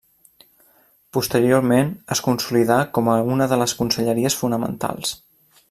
Posteriorment 1.17 1.91
es 2.15 2.23
consolidà 2.29 2.79
com 2.99 3.13
a 3.17 3.19
una 3.35 3.49
de 3.53 3.61
les 3.65 3.77
conselleries 3.83 4.39
fonamentals. 4.43 5.17